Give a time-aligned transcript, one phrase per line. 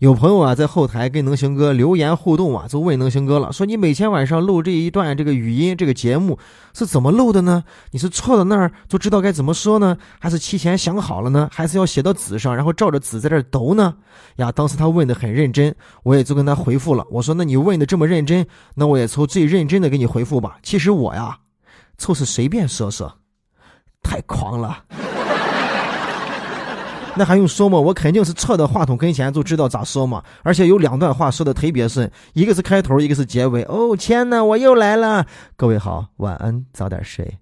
[0.00, 6.38] 有朋友啊，在后台跟能行哥留言互动啊，就问能行哥了，说你每天晚上录这一段这个语音这个节目
[6.72, 7.62] 是怎么录的呢？
[7.90, 11.50] 你是错到那儿就知道该怎么说呢，还是提前想好了呢？
[11.52, 13.94] 还是要写到纸上，然后照着纸在这读呢？
[14.36, 17.04] 呀，当时他问的很认真，我也就跟他回复了。
[17.10, 20.56] 我说，那你问的这么认真，那我也从最认真的给你回复吧。
[20.62, 21.36] 其实我呀，
[21.98, 23.18] 就是随便说说，
[24.02, 24.82] 太狂了。
[27.20, 27.78] 那还用说吗？
[27.78, 33.62] 我肯定是凑到话筒跟前就知道咋说嘛，而且有两段话说的特别顺，一个是开头，一个是结尾。
[33.64, 35.26] 哦天哪，我又来了！
[35.54, 37.36] 各位好，晚安，早点睡。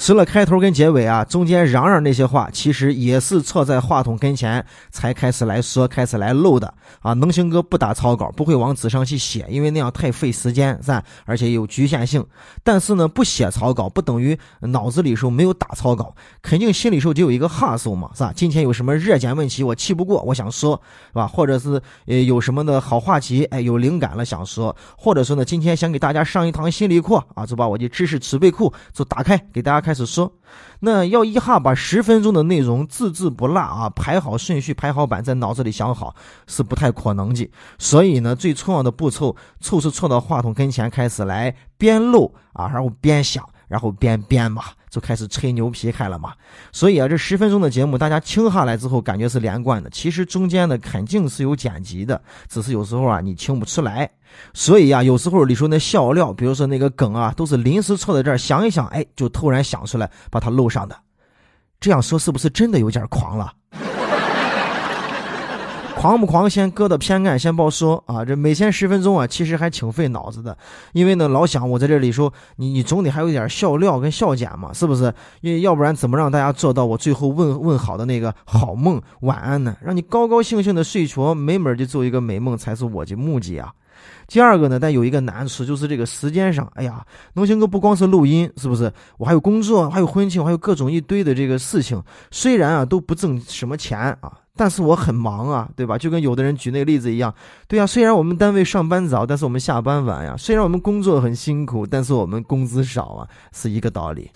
[0.00, 7.12] 除了开头跟结尾啊，中间嚷嚷那些话，其实也是错在话筒跟前才开始来说、开始来漏的啊。
[7.12, 11.04] 能行哥不打草稿，不会往纸上去写，因为那样太费时间，是吧？
[11.26, 12.24] 而且有局限性。
[12.64, 18.32] 但是呢，不写草稿不等于脑子里时候没有打草稿，肯定心里时候就有一个哈数嘛，是吧？
[18.34, 21.26] 今天有什么热点问题我气不过，我想说，是吧？
[21.26, 29.89] 或者是呃有什么的好话题，哎，有灵感了想说，或者说呢，今天想给大家上一堂心理课啊，就把我的知识储备库就打开给大家看。
[29.90, 30.32] 开始说，
[30.78, 36.14] 那要一下把十分钟的内容字字不落啊，排好顺序，排好版，在脑子里想好
[36.46, 37.50] 是不太可能的。
[37.76, 43.44] 所以呢，最重要的步骤凑是凑到话筒跟前，开始来边录啊，然后边想。
[43.66, 46.34] 然后边编嘛，就开始吹牛皮开了嘛。
[46.72, 49.88] 所以啊，这十分钟的节目，大家听下来之后，感觉是连贯的。
[49.88, 54.10] 其实中间呢，肯定是有剪辑的，只是有时候啊，你听不出来。
[54.52, 60.96] 所以啊，有时候你说那笑料，比如说那个梗啊，都是临时凑在这儿想一想，哎，就突然想出来把它录上的。
[61.78, 63.52] 这样说是不是真的有点狂了？
[66.00, 66.48] 狂不狂？
[66.48, 68.24] 先搁到偏干，先不说啊。
[68.24, 70.56] 这每天十分钟啊，其实还挺费脑子的。
[70.94, 75.12] 因为呢，老想我在这里说，你你总得还有一点笑料跟笑点嘛，是不是？
[75.42, 79.76] 因为要不然怎么让大家做到我最后问问好的那个好梦晚安呢？
[79.84, 83.70] 让你高高兴兴的睡着，美美的做一个美梦才是我的目的啊。
[84.26, 88.90] 第二个呢，但有一个难处，就是这个时间上，哎呀，农行哥不光是录音，是不是？
[89.18, 92.02] 我还有工作，还有婚庆，还有各种一堆的这个事情。
[92.30, 94.32] 虽然啊，都不挣什么钱啊。
[94.60, 95.96] 但是我很忙啊，对吧？
[95.96, 97.34] 就跟有的人举那个例子一样，
[97.66, 97.86] 对呀。
[97.86, 100.34] 虽然我们单位上班早，但是我们下班晚呀。
[100.36, 104.30] 虽然我们工作很辛苦，但是我们工资少啊，是一个道理。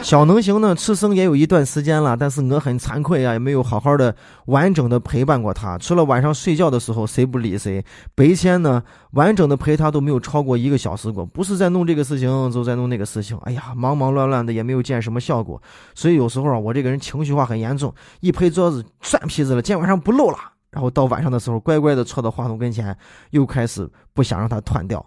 [0.00, 4.14] 小能行呢，吃生也有一段时间了，但是我很惭愧啊，也没有好好的
[4.46, 5.76] 完整的陪伴过他。
[5.76, 11.26] 除了晚上睡觉的时候谁不理谁，白天呢完整的陪他都没有超过一个小时过。
[11.26, 13.36] 不是在弄这个事情，就在弄那个事情。
[13.42, 15.60] 哎呀，忙忙乱乱的也没有见什么效果。
[15.94, 20.38] 所以有时候啊，我这个人情绪化很严重，一拍桌子算皮子了，今天晚上不露了。
[20.70, 22.96] 然后到晚上的时候，乖乖的坐到话筒跟前，
[23.30, 25.04] 又开始不想让他断掉。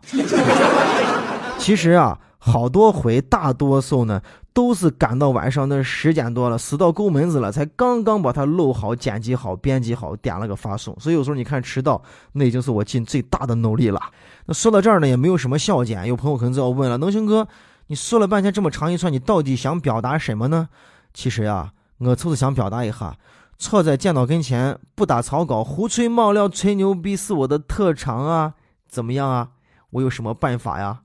[1.58, 2.20] 其实啊。
[2.44, 4.20] 好多回，大多数呢
[4.52, 11.00] 都是赶到晚上那十点多了，死到够门子了，才刚刚把它录好、剪辑好、编辑好，点了个发送。
[11.00, 12.02] 所以有时候你看迟到，
[12.34, 14.02] 那已经是我尽最大的努力了。
[14.48, 16.08] 那说到这儿呢，也没有什么笑点。
[16.08, 17.48] 有朋友可能就要问了：能行哥，
[17.86, 20.70] 你说了半天这么长一串，你到底想表达什么呢？
[21.14, 23.16] 其实呀，我就是想表达一下，
[23.60, 28.56] 坐在电脑跟前不打草稿、胡吹冒料、吹牛逼是我的特长啊！
[28.90, 29.50] 怎么样啊？
[29.92, 31.02] 我有什么办法呀？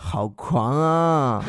[0.00, 1.42] 好狂啊！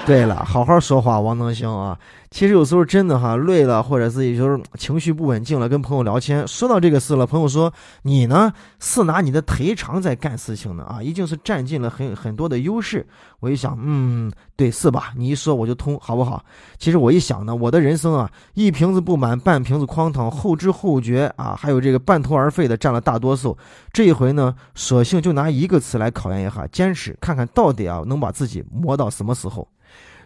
[0.06, 1.96] 对了，好好说话，王能行啊。
[2.30, 7.72] 其实有时候真的哈累了，或者是有时候情绪不稳定了，跟朋友聊天，说到这个事了，朋友说
[8.02, 13.06] 你呢是拿你的特长在干事情呢啊，已经是占尽了很很多的优势。
[13.40, 15.12] 我一想，嗯，对，是吧？
[15.16, 16.44] 你一说我就通，好不好？
[16.78, 23.56] 其实我一想呢，我的人生啊，一瓶子不满半瓶子哐当，后知后觉啊，还有这个半途而废的占了大多数。
[23.92, 29.66] 这一回呢，索性就拿一个词来考验一下，坚持看看到底啊能把自己磨到什么时候。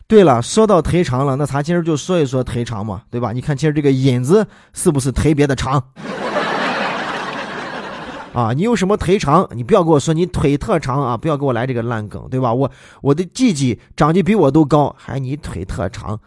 [0.07, 3.33] 对了，说到腿长了，那咱今儿就说一说腿长嘛，对吧？
[3.33, 5.83] 你看今儿这个引子是不是特别的长？
[8.35, 9.49] 啊，你有什么腿长？
[9.53, 11.17] 你不要跟我说你腿特长啊！
[11.17, 12.53] 不要给我来这个烂梗，对吧？
[12.53, 12.71] 我
[13.01, 16.21] 我的弟弟长得比我都高，还你腿特长？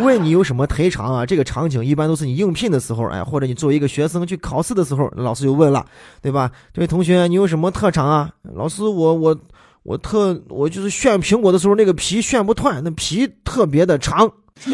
[0.00, 1.24] 问你有什么腿长啊？
[1.24, 5.86] 这个场景一般都是你应聘的时候，哎，或者你作为一个学生去考试的时候，老师就问了，
[6.20, 6.50] 对吧？
[6.74, 8.30] 这位同学，你有什么特长啊？
[8.54, 9.36] 老师，我我。
[9.82, 14.30] 我特我就是炫苹果的时候，那个皮炫不断，那皮特别的长。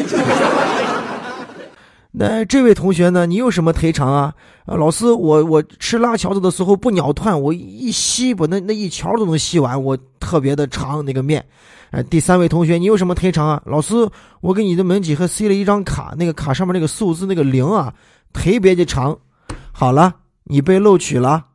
[2.11, 3.27] 那这位同学呢？
[3.27, 4.33] 你有什么特长啊？
[4.65, 11.45] 啊，老师，我我吃辣条子的时候不咬断，我一吸把那那一条都能吸完，我特别的长那个面。
[11.91, 13.61] 哎，第三位同学，你有什么特长啊？
[13.65, 13.93] 老师，
[14.41, 17.93] 我给你的门几盒塞了一张卡，那个卡上面那个数字那个零啊，
[18.33, 19.15] 特别的长。
[19.71, 20.15] 好了，
[20.45, 21.45] 你被录取了。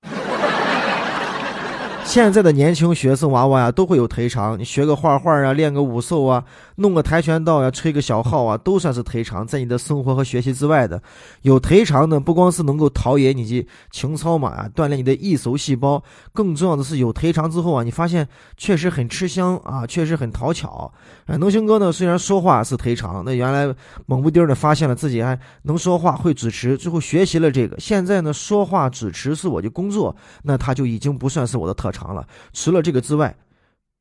[2.05, 4.59] 现在的年轻学生娃娃呀，都会有特长。
[4.59, 6.45] 你学个画画啊，练个武术啊，
[6.83, 9.47] 弄个跆拳道呀，吹个小号啊，都算是特长。
[9.47, 11.01] 在你的生活和学习之外的，
[11.43, 16.03] 有特长呢，不光是能够陶冶你的情操嘛，啊，锻炼你的艺术细胞，
[16.33, 20.93] 更重要的是有特长之后啊，你发现确实很吃香啊，确实很讨巧。
[21.27, 23.73] 哎，能行哥呢，虽然说话是特长，那原来
[24.07, 27.79] 猛不丁的发现了自己还能说话、会主持，最后学习了这个。
[27.79, 31.93] 现在呢，说话主持是我的工作，那他就已经不算是我的特。
[31.93, 33.37] 长了，除了这个之外，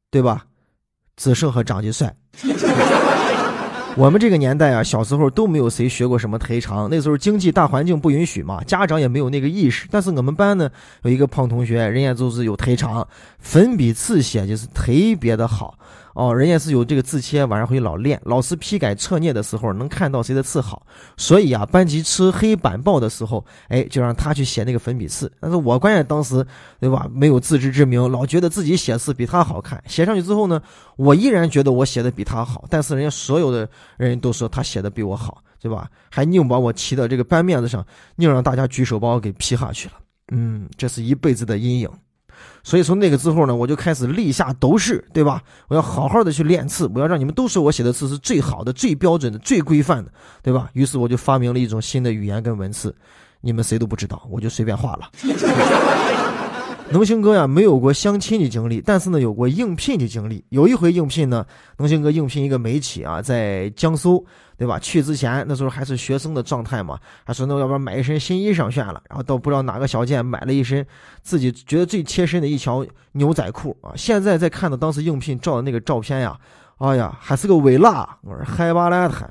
[0.10, 0.46] 对吧？
[1.18, 2.16] 子胜和长得帅。
[3.98, 9.86] 我们这个年代啊，小时候都没有谁学过什么特长，那时候经济大环境不允许嘛，家长也没有那个意识。
[9.92, 10.70] 但是我们班呢，
[11.04, 13.06] 有一个胖同学，人家就是有特长，
[13.40, 15.78] 粉笔字写就是特别的好。
[16.14, 18.20] 哦，人家是有这个字帖，晚上回去老练。
[18.26, 20.86] 老师批改测验的时候，能看到谁的字好，
[21.18, 25.32] 所以啊，班级吃黑板报的时候，哎，就让他去写那个粉笔字。
[25.40, 26.46] 但是我关键当时，
[26.80, 27.08] 对吧？
[27.14, 29.82] 没有自知之明，老觉得自己写字比他好看。
[29.88, 30.62] 写上去之后呢，
[30.98, 35.90] 我依然觉得我写的比他好，但是人家所有的人都说他写的比我好，对吧？
[36.10, 37.86] 还硬把我骑到这个班面子上，
[38.18, 39.94] 硬让大家举手把我给批下去了。
[40.34, 41.90] 嗯，这是一辈子的阴影。
[42.64, 45.42] 所以从那个之后呢，我就开始立下斗誓，对吧？
[45.68, 50.12] 我要好好的去练字，我要让你们都说我写的字是最好的、最标准的、最规范的，
[50.42, 50.70] 对吧？
[50.74, 52.96] 于是我就发明了一种新的语言跟文字，
[53.42, 55.10] 你们谁都不知道，我就随便画了。
[56.92, 60.44] 能行哥呀，没有过相亲的经历，但是呢，有过应聘的经历。
[60.50, 61.46] 有一回应聘呢，
[61.78, 64.26] 能行哥应聘一个媒体啊，在江苏，
[64.58, 64.78] 对吧？
[64.78, 70.86] 去之前那时候还是学生的状态嘛，还说那要不然买一身新衣裳算了，然后到不知道哪个小店买了一身
[71.22, 73.94] 自己觉得最贴身的一条牛仔裤啊。
[73.96, 76.38] 现在再看到当时应聘照的那个照片呀，
[76.80, 79.30] 哎呀，还是个微辣，我说嗨巴拉坦。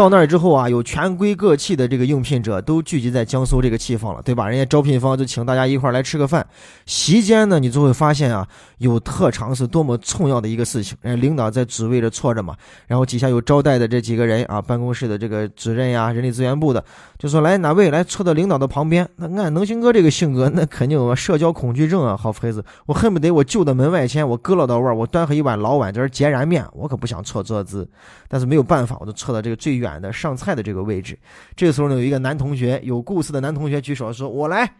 [0.00, 4.48] 到那儿之后啊，有全归各地的这个应聘者都聚集在江苏这个地方了，对吧？
[4.48, 6.46] 人家招聘方就请大家一块儿来吃个饭。
[6.86, 8.48] 席间呢，你就会发现啊，
[8.78, 10.96] 有特长是多么重要的一个事情。
[11.02, 12.56] 人家领导在指位着坐着嘛，
[12.86, 16.82] 然后底下有招待的这几个人啊，办公室的这个主任呀、人力资源部的，
[17.18, 19.06] 就说来哪位来坐到领导的旁边。
[19.16, 27.86] 那按能行哥这个性格，那肯定有社交恐惧症啊，好孩子，我恨不得我就在门外前，我搁了到位，我端上一碗老碗这儿燃面，我可不想坐桌子。
[28.28, 29.89] 但是没有办法，我就坐到这个最远。
[29.98, 31.18] 的上菜的这个位置，
[31.56, 34.70] 这个时候呢，有一个男同学，有故事的男同学举手说：“我来。”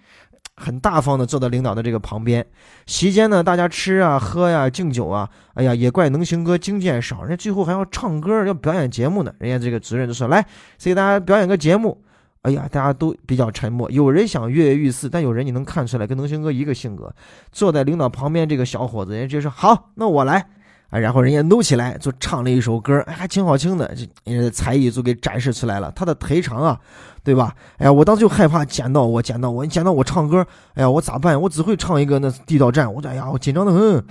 [0.56, 2.46] 很大方的坐到领导的这个旁边。
[2.84, 5.26] 席间呢，大家吃啊、喝呀、敬酒啊。
[5.54, 9.32] 哎呀，也怪能行哥经验少，人家最后还要唱歌，要表演节目呢。
[9.38, 10.44] 人家这个主任就说：“来，
[10.78, 12.02] 谁给大家表演个节目？”
[12.42, 17.14] 哎呀，大家都比较沉默，有人想跃跃欲试，但有人你能看出来跟能行哥一个性格。
[17.50, 20.46] 坐在领导旁边这个小伙子，人家就说：“好，那我来。”
[20.90, 23.90] 啊，然后人家搂起来就唱了一首歌，还挺好听的，
[24.24, 26.78] 这才艺就给展示出来了，他的特长啊，
[27.22, 27.54] 对吧？
[27.78, 31.40] 哎呀，我当时就害怕捡到我，捡到我，你捡到我唱歌，哎呀，我咋办？
[31.40, 34.04] 我只会唱一个那地道战，我哎呀，我紧张的很。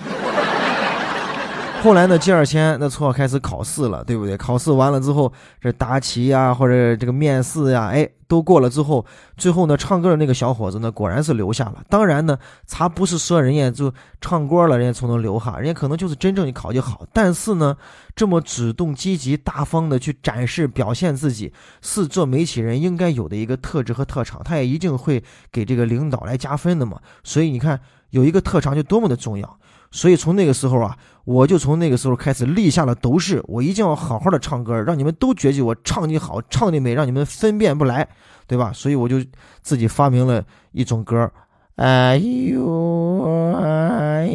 [1.82, 4.36] 后来呢，第二天那错开始考试了，对不对？
[4.36, 5.32] 考试完了之后，
[5.62, 9.06] 这答题呀，或者这个面试呀，哎，都过了之后，
[9.38, 11.82] 最后呢，唱歌的那个小伙子呢，果然是留下了。
[11.90, 12.38] 当然呢，
[12.68, 17.06] 他不是说人家就唱歌了，人家才能留下，人家可能就是真正的考的好。
[17.14, 17.76] 但是呢，
[18.14, 27.00] 这么主动、积极、大方的去展示、表现自己，是做媒体人应该有的一个特质和特长，他也一定会给这个领导来加分的嘛。
[27.24, 29.58] 所以你看，有一个特长就多么的重要。
[29.92, 30.96] 所以从那个时候啊，
[31.26, 38.08] 我就从那个时候开始立下了斗誓，我一定要好好的唱歌，让你们都觉得我唱的好，唱的美，让你们分辨不来，
[38.48, 38.72] 对吧？
[38.74, 39.24] 所以我就
[39.62, 41.30] 自己发明了一种歌，
[41.76, 44.26] 哎呦哎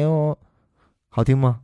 [0.00, 0.38] 呦，
[1.10, 1.58] 好听吗？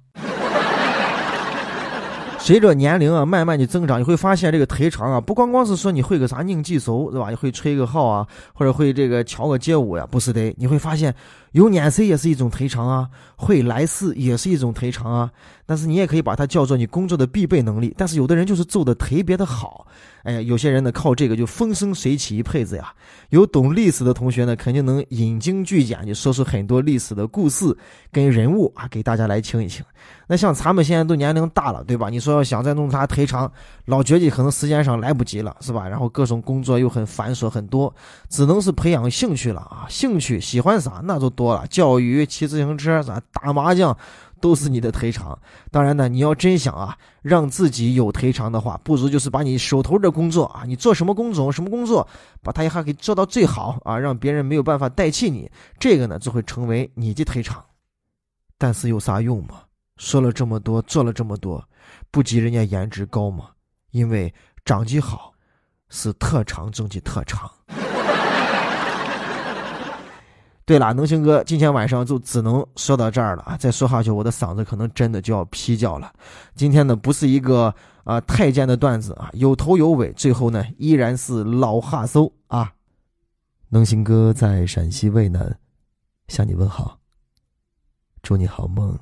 [2.38, 7.30] 随着年龄啊慢慢的增长，你会发现这个特长啊，不光光是说你会个啥拧技熟，是吧？
[7.30, 11.14] 你会吹个号啊，或者会这个敲个街舞呀，不是的，你会发现。
[11.52, 15.30] 有眼色也是一种特长啊，会来事也是一种特长啊。
[15.64, 17.94] 但是你也可以把它叫做你工作的必备能力。
[17.96, 19.86] 但是有的人就是做的特别的好，
[20.22, 22.92] 哎，有些人呢靠这个就风生水起一辈子呀。
[23.30, 27.76] 有懂历史的同学呢，肯定能引经据典，就说出很多历史的故事
[28.10, 29.84] 跟人物啊，给大家来听一听。
[30.26, 32.08] 那像咱们现在都年龄大了，对吧？
[32.08, 33.50] 你说要想再弄啥特长，
[33.84, 35.86] 老觉得可能时间上来不及了，是吧？
[35.86, 37.94] 然后各种工作又很繁琐很多，
[38.30, 39.86] 只能是培养兴趣了啊。
[39.88, 41.32] 兴趣喜欢啥，那就。
[41.38, 43.97] 多了，钓鱼、骑自行车、咋打麻将，
[44.40, 45.38] 都是你的特长。
[45.71, 52.09] 当然呢，你要真想啊，让自己有特长的话，不如就是把你手头的工作啊，你做什么工种、什么工作，
[52.42, 57.64] 把它一下给做到最好啊，让别人没有办法代替你，这个呢就会成为你的特长。
[58.59, 59.61] 但是有啥用嘛？
[59.97, 61.64] 说了这么多，做了这么多，
[62.11, 63.50] 不及人家颜值高吗？
[63.92, 65.33] 因为长得好
[65.88, 67.49] 是特长中的特长。
[70.68, 73.56] 对了，能行哥，今天晚上就只能说到这儿了啊！
[73.56, 76.12] 再说下去，我的嗓子可能真的就要劈叫了。
[76.54, 82.70] 今天呢，不是一个啊太监的段子啊，有头有尾，最后呢依然是老哈搜啊。
[83.70, 85.58] 能行哥在陕西渭南
[86.26, 86.98] 向你问好，
[88.20, 88.94] 祝你好梦。